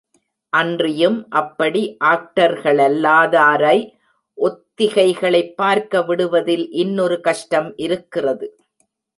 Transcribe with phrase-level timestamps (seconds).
[0.49, 3.77] அன்றியும் அப்படி ஆக்டர்களல்லா தாரை
[4.37, 8.57] ஒத்திகைகளைப் பார்க்க விடுவதில் இன்னொரு கஷ்டம் இருக்கிறது.